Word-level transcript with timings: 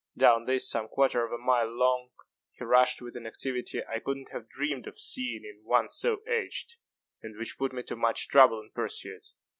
Down 0.17 0.45
this, 0.45 0.67
some 0.67 0.87
quarter 0.87 1.23
of 1.23 1.31
a 1.31 1.37
mile 1.37 1.67
long, 1.67 2.09
he 2.53 2.63
rushed 2.63 3.03
with 3.03 3.15
an 3.15 3.27
activity 3.27 3.83
I 3.85 3.99
could 3.99 4.17
not 4.17 4.29
have 4.29 4.49
dreamed 4.49 4.87
of 4.87 4.99
seeing 4.99 5.43
in 5.45 5.63
one 5.63 5.89
so 5.89 6.23
aged, 6.27 6.77
and 7.21 7.37
which 7.37 7.59
put 7.59 7.71
me 7.71 7.83
to 7.83 7.95
much 7.95 8.27
trouble 8.27 8.59
in 8.61 8.71
pursuit. 8.71 9.27